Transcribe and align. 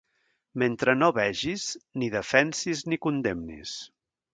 Mentre 0.63 0.95
no 1.01 1.11
vegis, 1.19 1.67
ni 2.03 2.11
defensis 2.19 2.87
ni 2.91 3.03
condemnis. 3.09 3.81